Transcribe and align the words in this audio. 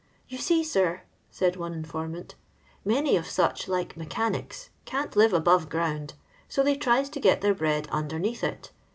"You 0.27 0.39
see, 0.39 0.63
sir," 0.63 1.03
said 1.29 1.57
one 1.57 1.73
informant," 1.75 2.33
many 2.93 3.15
of 3.17 3.27
such 3.27 3.67
like 3.67 3.95
mechanics 3.95 4.71
can't 4.83 5.15
live 5.15 5.31
above 5.31 5.69
ground, 5.69 6.15
so 6.49 6.63
they 6.63 6.75
tries 6.75 7.07
to 7.11 7.19
get 7.19 7.41
their 7.41 7.53
bread 7.53 7.87
underneath 7.91 8.43
it. 8.43 8.71